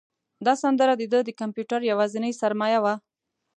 دا 0.45 0.53
سندره 0.63 0.93
د 0.97 1.03
ده 1.13 1.19
د 1.23 1.29
کمپیوټر 1.41 1.79
یوازینۍ 1.91 2.33
سرمایه 2.41 2.79
وه. 2.83 2.93